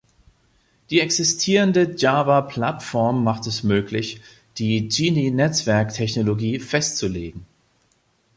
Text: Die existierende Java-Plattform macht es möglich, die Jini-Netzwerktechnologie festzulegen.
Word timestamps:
Die 0.89 0.99
existierende 0.99 1.93
Java-Plattform 1.95 3.23
macht 3.23 3.45
es 3.45 3.61
möglich, 3.61 4.19
die 4.57 4.87
Jini-Netzwerktechnologie 4.87 6.57
festzulegen. 6.57 7.45